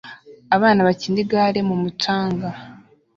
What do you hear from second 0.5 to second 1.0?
Abana